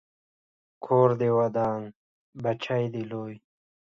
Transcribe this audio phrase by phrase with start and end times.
[0.85, 1.81] کور دې ودان،
[2.43, 3.35] بچی دې لوی